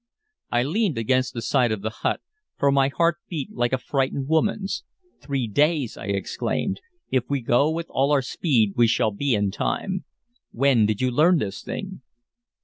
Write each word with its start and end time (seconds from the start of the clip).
I 0.51 0.63
leaned 0.63 0.97
against 0.97 1.35
the 1.35 1.43
side 1.43 1.71
of 1.71 1.83
the 1.83 1.91
hut, 2.01 2.21
for 2.57 2.71
my 2.71 2.87
heart 2.87 3.17
beat 3.29 3.51
like 3.53 3.71
a 3.71 3.77
frightened 3.77 4.27
woman's. 4.27 4.83
"Three 5.21 5.45
days!" 5.47 5.95
I 5.95 6.05
exclaimed. 6.07 6.81
"If 7.11 7.29
we 7.29 7.39
go 7.39 7.69
with 7.69 7.85
all 7.91 8.11
our 8.11 8.23
speed 8.23 8.73
we 8.75 8.87
shall 8.87 9.11
be 9.11 9.35
in 9.35 9.51
time. 9.51 10.05
When 10.49 10.87
did 10.87 11.01
you 11.01 11.11
learn 11.11 11.37
this 11.37 11.61
thing?" 11.61 12.01